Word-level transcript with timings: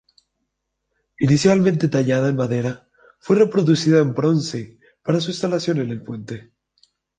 Inicialmente 1.19 1.87
tallada 1.87 2.29
en 2.29 2.35
madera, 2.35 2.89
fue 3.19 3.35
reproducida 3.35 3.99
en 3.99 4.15
bronce 4.15 4.79
para 5.03 5.21
su 5.21 5.29
instalación 5.29 5.77
en 5.79 5.91
el 5.91 6.01
puente. 6.01 6.53